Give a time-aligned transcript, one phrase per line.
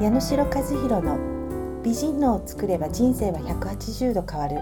[0.00, 4.56] 矢野代和弘の美人脳を作れば人生は180度変わる。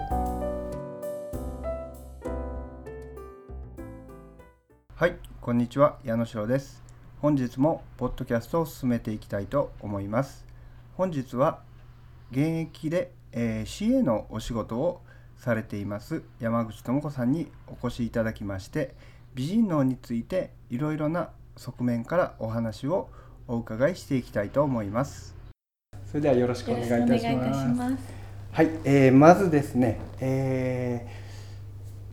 [4.93, 6.83] はいこんにちは矢野代です。
[7.19, 10.45] 本日もポッドキャストを進めていきたいと思います。
[10.95, 11.61] 本日は
[12.31, 15.01] 現役で、えー、CA のお仕事を
[15.35, 18.95] されています山口智子さんにお越しいただきまして
[19.33, 23.09] 美人脳についていろいろな側面からお話を
[23.47, 25.35] お伺いしていきたいと思います。
[26.05, 28.03] それではよろしくお願いいたします。
[28.51, 31.07] はい、えー、まずですね、え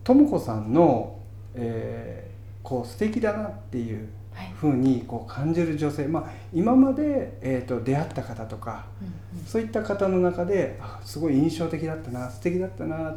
[0.03, 1.19] ー、ともこさんの、
[1.55, 4.09] えー、こう素敵だなっていう
[4.56, 9.05] ふうにこう感じる女性、まあ、今まで、えーと、出会った方とか、う
[9.37, 13.17] んうん、そういった方の中であすごい印象的だったな素敵だったなっ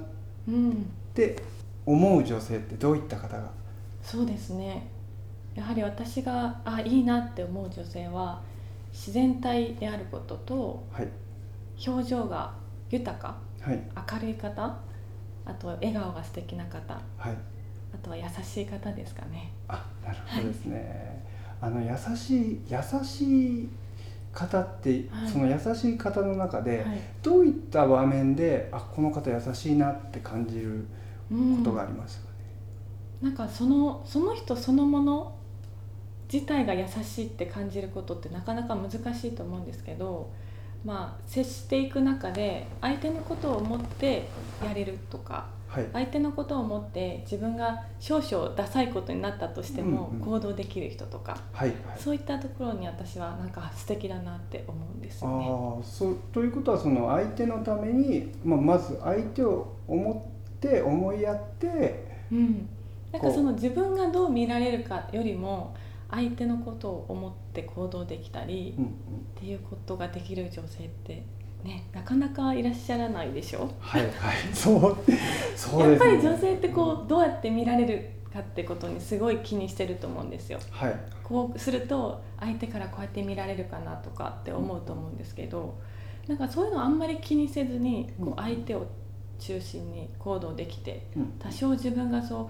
[1.14, 1.42] て
[1.86, 3.50] 思う女性ってどういった方が？
[4.04, 4.88] そうですね
[5.56, 8.42] やはり私があいいなって思う女性は
[8.92, 11.08] 自然体であることと、はい、
[11.88, 12.54] 表情が
[12.90, 13.82] 豊か、はい、
[14.14, 14.76] 明るい方
[15.46, 17.36] あと笑顔が素敵な方、はい、
[17.94, 19.52] あとは優しい方ですかね。
[19.68, 21.26] あなるほどですね、
[21.60, 23.70] あの優しい優しい
[24.32, 26.86] 方って、はい、その優しい方の中で、
[27.22, 30.86] どういった場面であこの方優しいなって感じる
[31.30, 32.30] ことがありますかね、
[33.24, 35.36] うん、なんかそのその人そのもの
[36.34, 40.32] 自体が優しいって感じることってなかなか難しいと思うんですけど、
[40.84, 44.28] まあ、接していく中で相手のことを思って
[44.66, 55.46] やれるとか、はい、相手のことを思って自分が少々ダサいことになったとしても行動できる人とか、うんうん、そういったところに私はなんか素敵だなって思うんですよね。
[55.82, 62.68] あそうということはその相手のために、まあ、まず相手を思って思いやって、うん、
[63.12, 65.76] なんかその自分がどう見られるかよりも
[66.14, 68.92] 相手のことを思って行動できたり、うんうん、っ
[69.36, 71.26] ていうことができる女性って
[71.64, 73.72] ね、なかなかいらっしゃらないでしょ？
[73.80, 74.12] はいはい、
[74.54, 74.98] そ う
[75.56, 80.60] そう、ね、やっぱり女性ってこうどうやって見られるかってことにすごい気にしてると思うんですよ。
[80.72, 85.76] はい、こうすると相手からこうやって見られるかなとかって思うと思うんですけど、
[86.28, 88.86] なんかそういうのあんまり気にせずにこう相手を
[89.40, 91.08] 中心に行動できて、
[91.40, 92.48] 多少自分がそう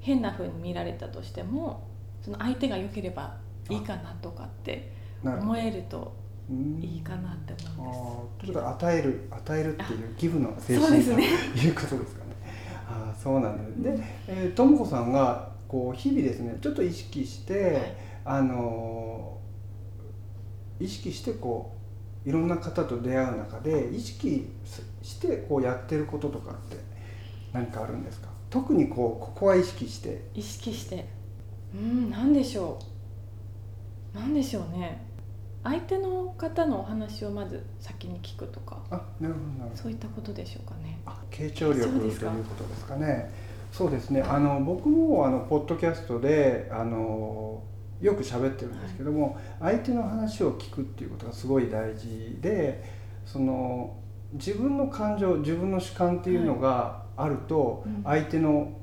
[0.00, 1.87] 変な風に見られたとしても
[2.28, 3.34] その相手が良ければ
[3.70, 4.92] いいかなとかって
[5.24, 6.14] 思えると
[6.78, 8.52] いいかなって思うんです。
[8.52, 11.24] と与える与えるっていうギブの精神と、ね、
[11.56, 12.34] いうことですかね。
[12.86, 13.98] あそうなんです。
[13.98, 17.96] で、えー、ともこさんがこう日々ですねちょっと意識して、はい、
[18.26, 19.38] あの
[20.78, 21.78] 意識してこ
[22.26, 24.50] ういろんな方と出会う中で意識
[25.02, 26.76] してこうやってることとかって
[27.54, 28.28] 何かあるんですか？
[28.50, 30.28] 特にこうここは意識して。
[30.34, 31.16] 意識して
[31.74, 32.78] うん何でしょ
[34.14, 34.16] う。
[34.18, 35.06] 何でしょうね。
[35.64, 39.76] 相手の方のお話をまず先に聞くとかあなるほどなるほど。
[39.76, 40.98] そういったことでしょうかね。
[41.04, 43.30] あ傾聴力ということですかね。
[43.72, 44.22] そうですね。
[44.22, 47.62] あの僕もあのポッドキャストであの
[48.00, 52.82] よく喋ってるんですけども、はい、相手の話を聞くっていうことがすごい大事で
[53.26, 53.96] その
[54.32, 58.77] 自分の感情自分の主観っていうのがあると、相手の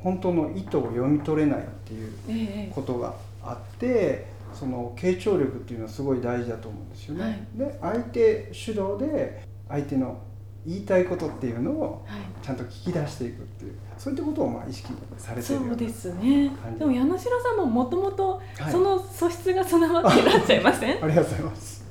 [0.00, 7.24] 本当の意図を読み取れないっていうことがあって、その傾聴力っていうのはすごい大事だと思うんですよね。
[7.24, 10.18] はい、で相手主導で相手の
[10.66, 12.04] 言いたいことっていうのを
[12.42, 16.50] ちゃんと聞き出していくっていう、そういったことをまあ意識されてるそうですね。
[16.78, 21.84] でも矢野代さんももともとその素質が備わっていらっしゃいません、 ありがとうございます。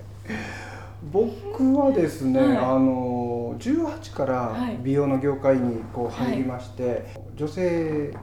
[1.12, 3.17] 僕はですね、はい、あの
[3.58, 7.04] 18から美容の業界にこう入りまして、はい、
[7.36, 8.14] 女性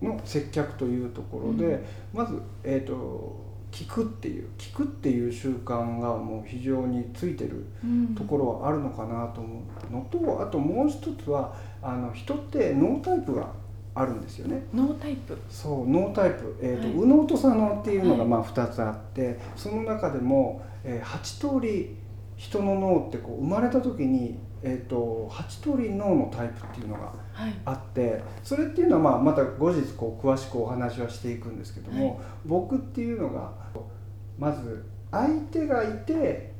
[0.00, 1.82] の接客というところで、はい、
[2.12, 7.64] まず、えーと、聞くっていう聞くっていう習慣がもう非常についてる
[8.16, 13.48] ところはあるのかなと思うのと、うん、あともう一つはあの人って脳タイプが
[13.94, 14.66] あるんですよね。
[14.72, 15.38] 脳タイプ。
[15.50, 21.96] そう脳タイプ、えーと、はい、右脳と左脳っていうのがまあ2つあって、その中でも、えー、8通り
[22.42, 27.12] 人の脳ってこう生まれた時に、えーと、8通り脳のタイプっていうのが
[27.64, 33.52] あって、はい、それっていうのはまあまた後日こう詳しくお話はしていくんですけども、はい、僕っていうのが
[34.36, 36.52] まず相手がいて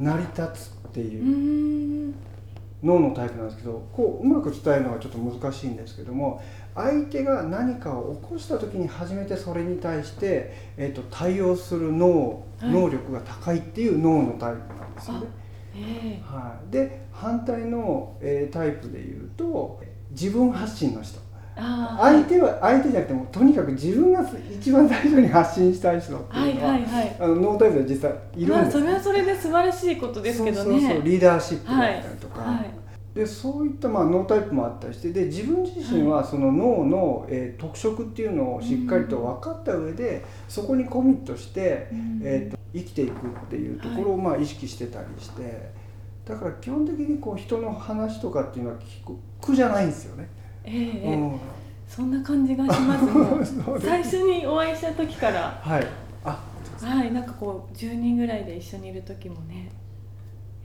[0.00, 2.12] 成り立つっていう
[2.82, 6.40] 脳のタイプなんですけどこううまく伝えるのがちょっと難しいんですけども
[6.74, 15.26] 相手が何かを起こした時に初めてそれに対して、えーと、対応する脳、能力が高いっていう脳のタイプなんですよね。
[15.74, 21.20] えー、はい、で反対の、えー、タイプでいうと自分発信の人
[21.58, 30.80] 相手は相手じゃなくてもとにかく自分が一番最初に発信したい人っていうのは,、はいはいはい、あのノータイプで実際いるんです、まあ、それはそれで素晴らしいことですけどね。
[30.80, 32.54] そうそうリーダーシップだったりとか、はい。
[32.56, 32.70] はい
[33.14, 41.88] でそういったまあ脳タイプもあったりしてで自分自身はその脳の、えー、特色っていうのをしっかりと分かった上で、そこにコミットして、
[42.22, 45.72] えーと、生きていくっていうところをまあ意識してたりして、
[46.26, 50.28] だから基本的にこう人の話とかっていうのは聞く苦じゃないんですよね。
[50.64, 51.40] えー、うん、
[51.88, 55.60] そんな感じがします 最初にお会いした時から。
[55.62, 55.86] はい。
[56.24, 56.44] あ
[56.80, 59.70] はいなんかこう10人ぐらいで一緒にいる時もね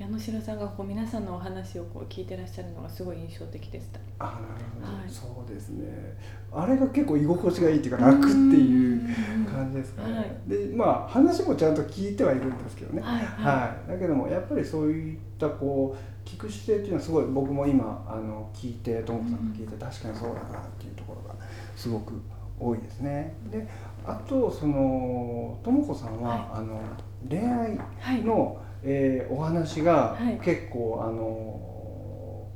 [0.04, 4.02] 矢野代さんがこう皆さんのお話をこう聞いてらっしゃるのがすごい印象的でした。
[4.20, 6.18] あなるほど、はい、そうですね。
[6.52, 9.00] あれが結構居心地がいいっていうか楽っていう
[9.46, 21.36] 感じですかね、はい、でまあ話もちゃんと聞いてはいるんですけどね、はい、はい、だけどもやっぱりそういったこう聞く姿勢っていうのはすごい僕も今あの聞いてとも子さんが聞いて確かにそうだなっていうところが
[21.78, 22.22] すごく
[22.60, 23.34] 多いですね。
[23.50, 23.66] で
[24.06, 26.82] あとそのとも子さんは、あの
[27.30, 27.80] 恋愛
[28.22, 32.47] の、えー、お話が結構、はい、あの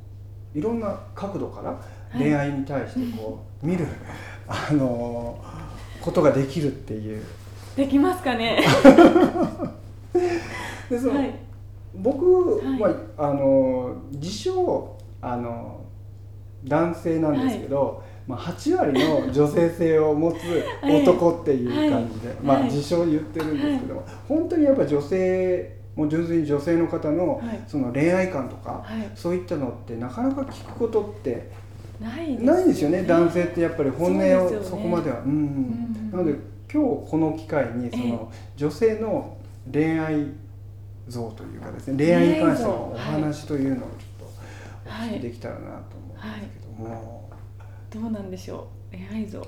[0.54, 1.80] いろんな角度から
[2.16, 3.86] 恋愛に対してこう、はい、見る
[4.46, 5.38] あの
[6.00, 7.22] ことができるっていう。
[7.76, 8.60] できますかね？
[10.90, 11.34] でその、はい、
[11.94, 15.80] 僕、まあ、あの自称あの
[16.64, 20.36] 男性なんですけど、まあ、8割の女性性を持つ
[20.82, 28.86] 男っていう感じで、まあ、自称言ってるんですけども、本当にやっぱ女性もう純粋に女性の方のその恋愛観とか、
[29.16, 31.50] そういったのってなかなか聞くことって
[32.00, 33.02] ないんですよね。
[33.02, 35.18] 男性ってやっぱり本音をそこまでは。
[35.18, 36.34] うん、なので
[36.72, 39.36] 今日この機会にその女性の
[39.72, 40.26] 恋愛
[41.08, 43.88] 像というかですね恋愛に関してのお話というのをちょっ
[44.20, 44.24] と
[44.86, 47.30] お聞きできたらなと思うんですけども、
[47.90, 48.96] どうなんでしょう。
[48.96, 49.44] 恋愛像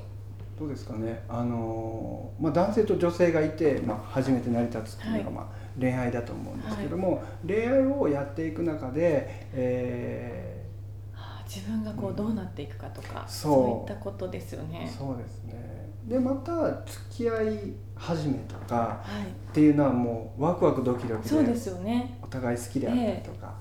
[0.61, 1.25] どうですかね。
[1.27, 13.25] あの、まあ、男性と女性がいて、まあ、初めて成り立つっていうのが、まあ恋愛だと思うんですけども、はい、恋愛をやっていく中で、えー、自分がこうどうなっていくかとか、う。
[13.25, 14.93] ん、そういったことですよね。
[14.95, 15.89] そうですね。
[16.07, 19.03] でまた付き合い始めとか
[19.51, 22.19] っていうのはもうワクワクドキドキでそうですよね。
[22.23, 23.55] お互い好きであったりとか、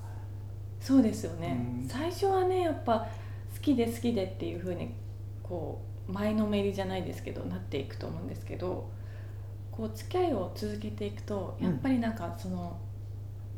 [0.81, 3.07] えー、そうですよね、うん、最初はねやっぱ
[3.53, 4.93] 好きで好きでっていうふうに
[5.43, 8.89] こう前のめりじゃないですけどなっていくと思うんですけど
[9.71, 12.77] こう付き合いを続けていくとやっぱりなんかその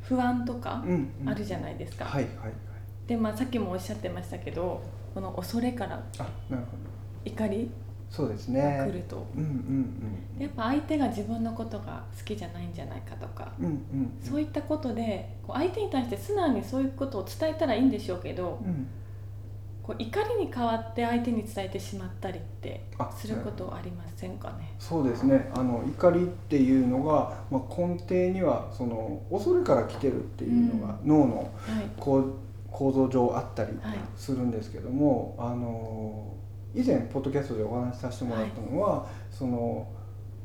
[0.01, 0.83] 不安とか
[1.25, 2.05] あるじゃないですか。
[2.05, 2.51] はいはいはい、
[3.07, 4.81] でまあさっきもおっしゃってましたけど
[5.13, 6.03] この恐れから
[7.23, 7.71] 怒り
[8.11, 8.61] そうですね。
[8.77, 9.49] が来ると、うんうん
[10.35, 18.85] うん、やっぱ相手が自分のことが好きじゃないんじゃないかとか、うんうんうん、そういったことでこう相手に対して素直にそういうことを伝えたらいいんでしょうけど、うん、
[19.83, 22.85] こう怒りに代わって相手に伝えてしまったりって
[23.17, 24.75] することありませんかね？
[24.77, 25.51] そうですね。
[25.55, 31.51] あの怒りっていうのが、まあ、根底にはその恐れから来てるっていうのが、うん、脳の
[31.99, 32.29] こう、はい、
[32.69, 33.71] 構造上あったり
[34.15, 36.33] するんですけども、はい、あの
[36.75, 39.87] 以前ポッドキャストでお話しさせてもらったのは、はい、その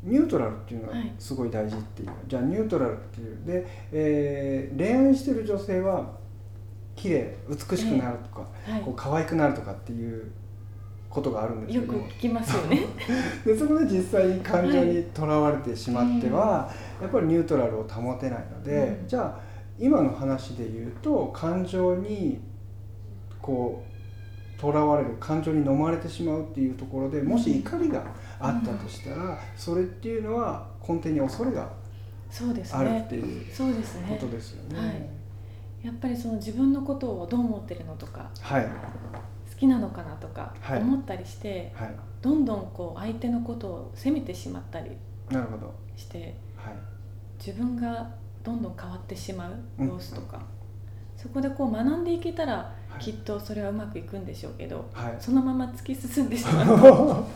[0.03, 3.39] ニュートラルっていうのはすごい大事っていう、じゃあニュートラルっていう。
[3.45, 6.16] で、えー、恋愛してる女性は
[6.97, 10.33] 綺麗美しくなるとか、えーはい、こう可愛くなるとかっていう
[11.11, 11.93] ことがあるんですけど。
[11.95, 12.81] よく聞きますよね。
[13.45, 19.41] でそこで実際に感情にとらわれてしまっては、はい、やっぱりニュートラルを保てないので、うん、じゃあ
[19.79, 22.41] 今の話で言うと感情に
[23.41, 23.85] こ
[24.57, 28.03] うとらわれる感情に飲まれてしまうっていうところでもし怒りが
[28.41, 31.69] あったとしたら、うん、それっていうのは根底に恐れが
[32.73, 33.65] あるっていうこ
[34.19, 35.16] とですよね。
[35.83, 38.71] やっぱりその自分のことをどう思ってるのとか、はい、好
[39.57, 44.91] きなのかなとか思ったりして、はい、どんどんこう相手のことを責めてしまったり
[45.97, 46.75] して、はい、
[47.39, 48.11] 自分が
[48.43, 56.67] どんどん変わってしまう様子とか、うん、そこでこう学んでいけたら、きっとそれはうまくいくんでしょうけど、そのまま突き進んでしまう。
[56.81, 57.27] と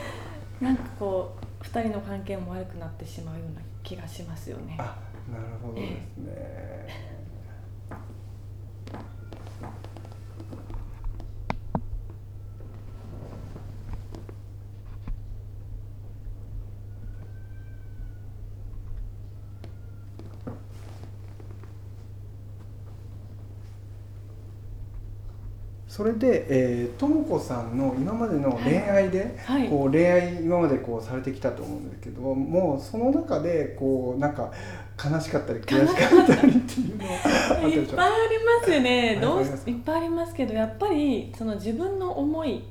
[0.60, 4.76] なんかこう2人の関係も悪くなってしまうような気がしますよね。
[4.78, 4.96] あ
[5.30, 6.86] なるほどですね。
[25.90, 29.68] それで、えー、とも子さんの今までの恋愛で、はい。
[29.68, 34.52] こう恋愛今までこうされてきたと思うんですけどもうその中でこうなんか
[35.04, 39.18] 悲しかったり悔しかったりっていうのはいっぱいありますよね。
[39.20, 42.62] どういっぱいありますけどやっぱりその自分の思い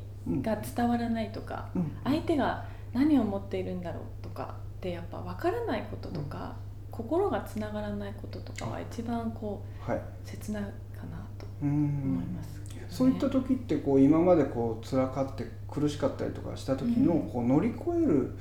[0.42, 6.56] が伝わらないとか、うん、相手が何を持っているんだろうとかってやっぱ分からないこととか、
[6.90, 10.70] 心がつながらないこととかは一番こう、はい、切ないか
[11.12, 12.59] なと思います、ね、
[12.90, 18.34] そういった時ってこう今までこう辛かって苦しかったりとかした時のこう乗り越えるっ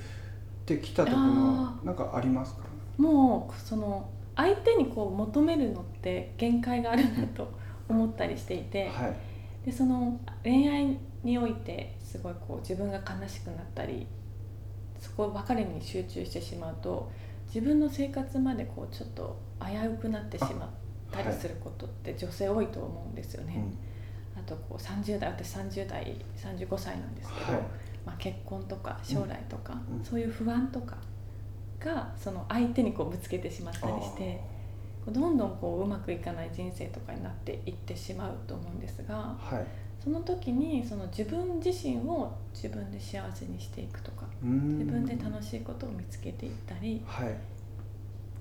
[0.64, 2.60] てきた時のなんかありますか？
[2.96, 7.52] もうその相手にこう求めるのって限界があるなと
[7.88, 9.16] 思ったりしていて、はい、
[9.66, 14.06] でその恋愛においてすごいこう自分が悲しくなったり
[14.98, 17.10] そこ別れに集中してしまうと
[17.46, 20.68] 自分の生活までこうちょっと危うくなってしまっ
[21.10, 23.54] たりすることって女性多いと思うんですよね。
[23.56, 23.97] あ
[24.48, 27.62] とこう30代私30代35歳なんですけど、はい、
[28.06, 30.96] まあ、結婚とか将来とか、うん、そういう不安とか
[31.78, 34.40] がその相手にこうぶつけてしまったりして
[35.06, 39.66] どんどんこううまくいかない人生とかになっていってしまうと思うんですが、はい、
[40.02, 47.34] その時にその自分自身を自分で幸せにしていくとか自分で楽しいことを見つけていったり、はい、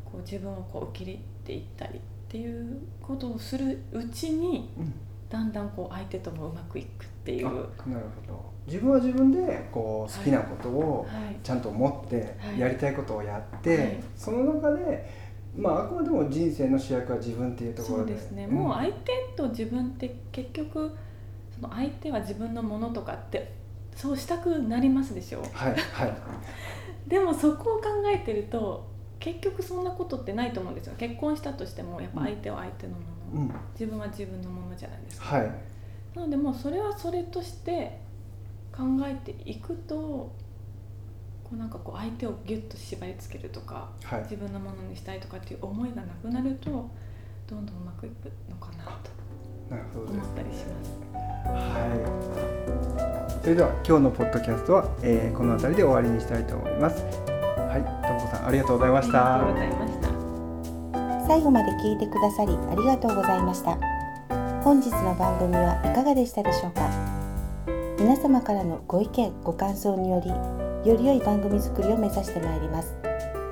[0.04, 4.94] こう自分をこう受け入れていったりっていうことをするうちに、うん、
[5.30, 7.46] だんだんこう相手ともうまくいくっていう。
[7.46, 8.58] なるほど。
[8.66, 11.08] 自分は自分でこう好きなことを
[11.42, 18.14] ちゃんと持ってやりたいことをやって、はいはい、その中でまあ、あくまでも人生の主役は自分っていうところで。
[18.14, 20.92] そうですね、うん、もう相手と自分って結局
[21.56, 23.52] その相手は自分のものとかって
[23.96, 25.42] そうしたくなりますでしょ。
[25.54, 26.14] はいはい。
[27.10, 28.86] でもそこを考えてると
[29.20, 30.94] 結局そんなことってないと思うんですよ。
[30.98, 33.00] 結婚したとしてもやっぱ相手は相手のも
[33.34, 35.52] の、うん、自分は自分のものじゃないですか、はい、
[36.16, 38.00] なのでもうそれはそれとして
[38.72, 40.32] 考えていくとこ
[41.54, 46.70] うなんかこう相手をギュッと縛りつけるとか、はい、自分のものにしたいとかっていう思いがなくなると
[47.48, 49.12] どんどんうまくいくのかなと
[50.00, 50.98] 思ったりします。
[51.48, 53.38] はい。
[53.48, 57.37] それでは今日のポッドキャストは、えー、この辺りで終わりにしたいと思います
[57.82, 59.36] はいともこさんありがとうございました。
[59.36, 61.28] ありがとうございました。
[61.28, 63.78] 最後まで聞いてくださりありがとうございました。
[64.64, 66.90] 本日の番組はいかがでしたでしょうか？
[68.00, 70.30] 皆様からのご意見ご感想により
[70.90, 72.96] より良い番組作りを目指してまいります。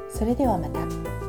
[0.10, 1.25] それではまた。